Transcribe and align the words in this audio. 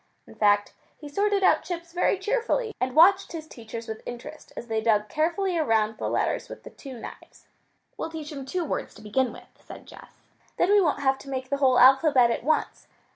In 0.25 0.33
fact, 0.33 0.73
he 0.97 1.07
sorted 1.07 1.43
out 1.43 1.61
chips 1.61 1.93
very 1.93 2.17
cheerfully 2.17 2.73
and 2.81 2.95
watched 2.95 3.33
his 3.33 3.45
teachers 3.47 3.87
with 3.87 4.01
interest 4.07 4.51
as 4.57 4.65
they 4.65 4.81
dug 4.81 5.09
carefully 5.09 5.55
around 5.59 5.99
the 5.99 6.09
letters 6.09 6.49
with 6.49 6.63
the 6.63 6.71
two 6.71 6.97
knives. 6.97 7.45
"We'll 7.97 8.09
teach 8.09 8.31
him 8.31 8.43
two 8.43 8.65
words 8.65 8.95
to 8.95 9.03
begin 9.03 9.31
with," 9.31 9.49
said 9.63 9.85
Jess. 9.85 10.15
"Then 10.57 10.71
we 10.71 10.81
won't 10.81 11.01
have 11.01 11.19
to 11.19 11.29
make 11.29 11.51
the 11.51 11.57
whole 11.57 11.77
alphabet 11.77 12.31
at 12.31 12.43
once. 12.43 12.87